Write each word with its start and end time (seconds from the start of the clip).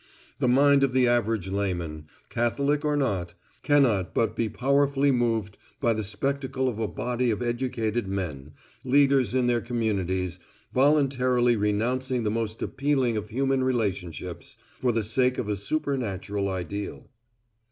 The 0.39 0.47
mind 0.47 0.81
of 0.83 0.93
the 0.93 1.05
average 1.07 1.49
laymen, 1.51 2.05
Catholic 2.29 2.83
or 2.83 2.97
not, 2.97 3.35
cannot 3.61 4.15
but 4.15 4.35
be 4.35 4.49
powerfully 4.49 5.11
moved 5.11 5.57
by 5.79 5.93
the 5.93 6.03
spectacle 6.03 6.67
of 6.67 6.79
a 6.79 6.87
body 6.87 7.29
of 7.29 7.43
educated 7.43 8.07
men, 8.07 8.53
leaders 8.83 9.35
in 9.35 9.45
their 9.45 9.61
communities, 9.61 10.39
voluntarily 10.73 11.55
renouncing 11.55 12.23
the 12.23 12.31
most 12.31 12.63
appealing 12.63 13.15
of 13.15 13.29
human 13.29 13.63
relationships 13.63 14.57
for 14.79 14.91
the 14.91 15.03
sake 15.03 15.37
of 15.37 15.47
a 15.47 15.55
supernatural 15.55 16.49
ideal. 16.49 17.07